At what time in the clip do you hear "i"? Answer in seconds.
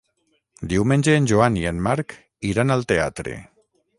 1.65-1.67